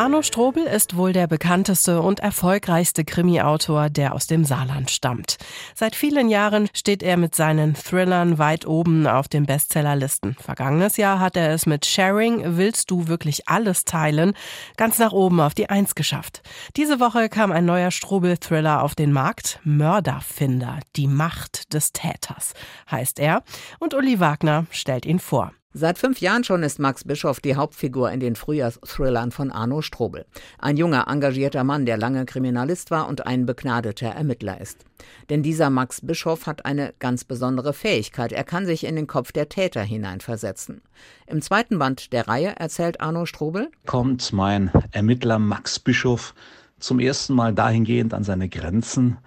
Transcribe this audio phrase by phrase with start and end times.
[0.00, 5.36] Arno Strobel ist wohl der bekannteste und erfolgreichste Krimi-Autor, der aus dem Saarland stammt.
[5.74, 10.36] Seit vielen Jahren steht er mit seinen Thrillern weit oben auf den Bestsellerlisten.
[10.40, 14.32] Vergangenes Jahr hat er es mit Sharing Willst du wirklich alles teilen
[14.78, 16.40] ganz nach oben auf die Eins geschafft.
[16.78, 19.60] Diese Woche kam ein neuer Strobel-Thriller auf den Markt.
[19.64, 22.54] Mörderfinder, die Macht des Täters
[22.90, 23.42] heißt er.
[23.78, 25.52] Und Uli Wagner stellt ihn vor.
[25.72, 30.26] Seit fünf Jahren schon ist Max Bischoff die Hauptfigur in den Frühjahrsthrillern von Arno Strobel.
[30.58, 34.84] Ein junger, engagierter Mann, der lange Kriminalist war und ein begnadeter Ermittler ist.
[35.28, 38.32] Denn dieser Max Bischoff hat eine ganz besondere Fähigkeit.
[38.32, 40.82] Er kann sich in den Kopf der Täter hineinversetzen.
[41.28, 46.34] Im zweiten Band der Reihe erzählt Arno Strobel, kommt mein Ermittler Max Bischoff
[46.80, 49.18] zum ersten Mal dahingehend an seine Grenzen,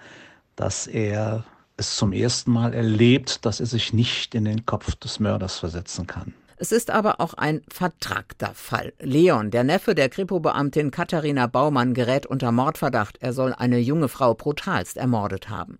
[0.57, 1.45] dass er
[1.77, 6.07] es zum ersten Mal erlebt, dass er sich nicht in den Kopf des Mörders versetzen
[6.07, 6.33] kann.
[6.63, 8.93] Es ist aber auch ein vertragter Fall.
[9.01, 13.17] Leon, der Neffe der Kripo-Beamtin Katharina Baumann, gerät unter Mordverdacht.
[13.19, 15.77] Er soll eine junge Frau brutalst ermordet haben.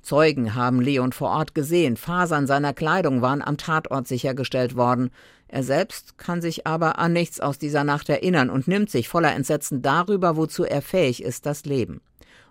[0.00, 1.98] Zeugen haben Leon vor Ort gesehen.
[1.98, 5.10] Fasern seiner Kleidung waren am Tatort sichergestellt worden.
[5.48, 9.34] Er selbst kann sich aber an nichts aus dieser Nacht erinnern und nimmt sich voller
[9.34, 12.00] Entsetzen darüber, wozu er fähig ist, das Leben.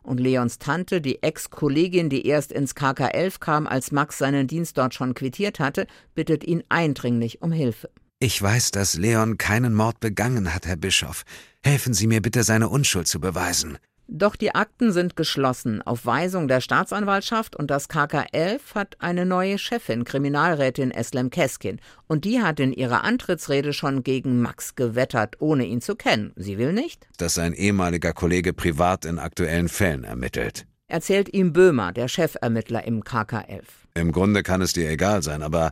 [0.03, 4.94] Und Leons Tante, die Ex-Kollegin, die erst ins KK11 kam, als Max seinen Dienst dort
[4.94, 7.89] schon quittiert hatte, bittet ihn eindringlich um Hilfe.
[8.19, 11.23] Ich weiß, dass Leon keinen Mord begangen hat, Herr Bischof.
[11.63, 13.77] Helfen Sie mir bitte, seine Unschuld zu beweisen.
[14.07, 19.57] Doch die Akten sind geschlossen auf Weisung der Staatsanwaltschaft und das KK11 hat eine neue
[19.57, 21.80] Chefin, Kriminalrätin Eslem Keskin.
[22.07, 26.33] Und die hat in ihrer Antrittsrede schon gegen Max gewettert, ohne ihn zu kennen.
[26.35, 27.07] Sie will nicht?
[27.17, 30.66] Dass sein ehemaliger Kollege privat in aktuellen Fällen ermittelt.
[30.88, 33.63] Erzählt ihm Böhmer, der Chefermittler im KK11.
[33.94, 35.72] Im Grunde kann es dir egal sein, aber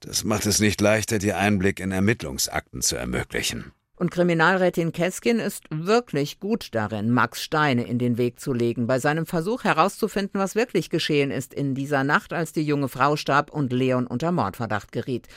[0.00, 3.72] das macht es nicht leichter, dir Einblick in Ermittlungsakten zu ermöglichen.
[3.96, 8.98] Und Kriminalrätin Keskin ist wirklich gut darin, Max Steine in den Weg zu legen, bei
[8.98, 13.50] seinem Versuch herauszufinden, was wirklich geschehen ist in dieser Nacht, als die junge Frau starb
[13.50, 15.28] und Leon unter Mordverdacht geriet.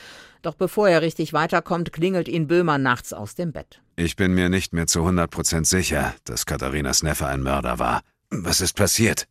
[0.41, 3.81] Doch bevor er richtig weiterkommt, klingelt ihn Böhmer nachts aus dem Bett.
[3.95, 8.01] Ich bin mir nicht mehr zu 100 Prozent sicher, dass Katharinas Neffe ein Mörder war.
[8.29, 9.27] Was ist passiert?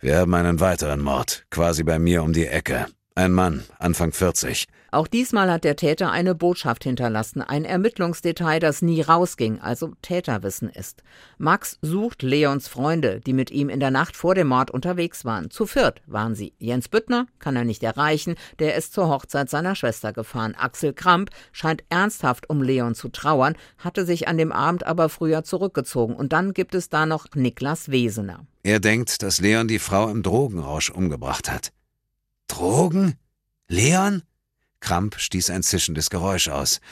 [0.00, 2.86] Wir haben einen weiteren Mord, quasi bei mir um die Ecke.
[3.14, 4.64] Ein Mann, Anfang 40.
[4.90, 10.70] Auch diesmal hat der Täter eine Botschaft hinterlassen, ein Ermittlungsdetail, das nie rausging, also Täterwissen
[10.70, 11.02] ist.
[11.36, 15.50] Max sucht Leons Freunde, die mit ihm in der Nacht vor dem Mord unterwegs waren.
[15.50, 16.54] Zu viert waren sie.
[16.58, 20.54] Jens Büttner kann er nicht erreichen, der ist zur Hochzeit seiner Schwester gefahren.
[20.54, 25.44] Axel Kramp scheint ernsthaft um Leon zu trauern, hatte sich an dem Abend aber früher
[25.44, 26.16] zurückgezogen.
[26.16, 28.46] Und dann gibt es da noch Niklas Wesener.
[28.62, 31.72] Er denkt, dass Leon die Frau im Drogenrausch umgebracht hat.
[32.52, 33.14] Drogen?
[33.66, 34.22] Leon?
[34.80, 36.82] Kramp stieß ein zischendes Geräusch aus.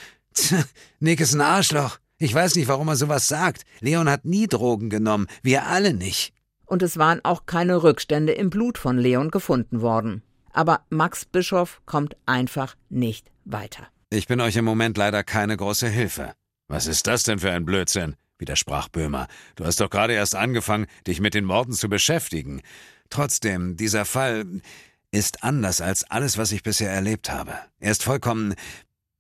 [1.00, 1.98] Nick ist ein Arschloch.
[2.16, 3.64] Ich weiß nicht, warum er sowas sagt.
[3.80, 5.26] Leon hat nie Drogen genommen.
[5.42, 6.32] Wir alle nicht.
[6.64, 10.22] Und es waren auch keine Rückstände im Blut von Leon gefunden worden.
[10.52, 13.88] Aber Max Bischof kommt einfach nicht weiter.
[14.08, 16.32] Ich bin euch im Moment leider keine große Hilfe.
[16.68, 18.16] Was ist das denn für ein Blödsinn?
[18.38, 19.28] widersprach Böhmer.
[19.56, 22.62] Du hast doch gerade erst angefangen, dich mit den Morden zu beschäftigen.
[23.10, 24.46] Trotzdem, dieser Fall
[25.12, 27.54] ist anders als alles, was ich bisher erlebt habe.
[27.78, 28.54] Er ist vollkommen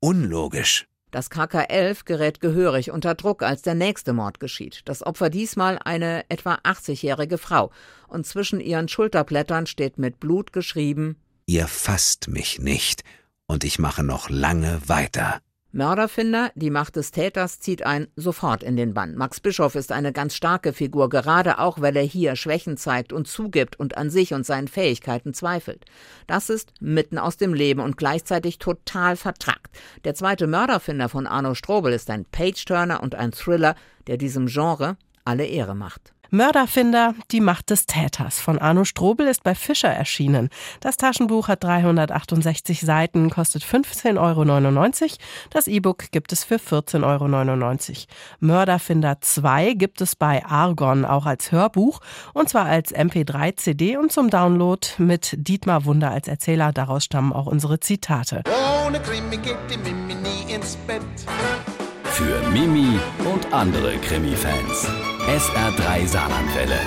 [0.00, 0.86] unlogisch.
[1.10, 4.82] Das KK-11 gerät gehörig unter Druck, als der nächste Mord geschieht.
[4.84, 7.72] Das Opfer diesmal eine etwa 80-jährige Frau.
[8.06, 13.02] Und zwischen ihren Schulterblättern steht mit Blut geschrieben: Ihr fasst mich nicht.
[13.46, 15.40] Und ich mache noch lange weiter.
[15.72, 19.14] Mörderfinder, die Macht des Täters zieht ein sofort in den Bann.
[19.14, 23.28] Max Bischof ist eine ganz starke Figur, gerade auch, weil er hier Schwächen zeigt und
[23.28, 25.84] zugibt und an sich und seinen Fähigkeiten zweifelt.
[26.26, 29.70] Das ist mitten aus dem Leben und gleichzeitig total vertrackt.
[30.02, 33.76] Der zweite Mörderfinder von Arno Strobel ist ein Page-Turner und ein Thriller,
[34.08, 36.14] der diesem Genre alle Ehre macht.
[36.30, 40.48] Mörderfinder, die Macht des Täters von Arno Strobel ist bei Fischer erschienen.
[40.80, 45.14] Das Taschenbuch hat 368 Seiten, kostet 15,99 Euro.
[45.50, 47.96] Das E-Book gibt es für 14,99 Euro.
[48.38, 52.00] Mörderfinder 2 gibt es bei Argon auch als Hörbuch
[52.32, 56.72] und zwar als MP3-CD und zum Download mit Dietmar Wunder als Erzähler.
[56.72, 58.44] Daraus stammen auch unsere Zitate.
[58.86, 61.02] Ohne Krimi geht die Mimi nie ins Bett.
[62.04, 62.98] Für Mimi
[63.52, 64.88] andere Krimi-Fans.
[65.26, 66.78] SR3 Saarlandwelle.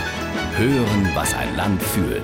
[0.56, 2.24] Hören, was ein Land fühlt.